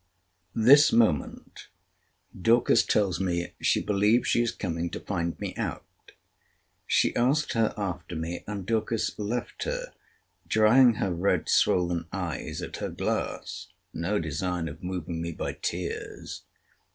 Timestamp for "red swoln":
11.13-12.07